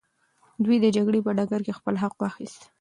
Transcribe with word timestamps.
دوی 0.63 0.77
د 0.81 0.85
جګړې 0.95 1.19
په 1.25 1.31
ډګر 1.37 1.61
کي 1.65 1.73
خپل 1.79 1.95
حق 2.03 2.15
واخیست. 2.21 2.61